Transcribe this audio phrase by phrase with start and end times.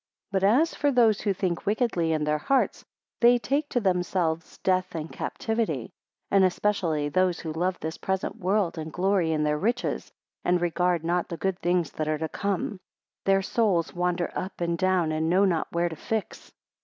[0.31, 2.83] 11 But as for those who think wickedly in their hearts,
[3.19, 5.91] they take to themselves death and captivity;
[6.31, 10.11] and especially those who love this present world, and glory in their riches,
[10.43, 12.79] and regard not the good things that are to come;
[13.25, 16.51] their souls wander up and down and know not where to fix.